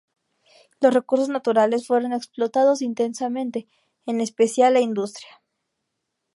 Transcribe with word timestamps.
Los 0.79 0.95
recursos 0.95 1.29
naturales 1.29 1.85
fueron 1.85 2.11
explotados 2.11 2.81
intensamente, 2.81 3.67
en 4.07 4.19
especial 4.19 4.73
la 4.73 4.79
industria. 4.81 5.39